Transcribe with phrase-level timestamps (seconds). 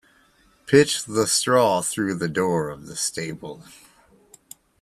[0.65, 3.63] Pitch the straw through the door of the stable.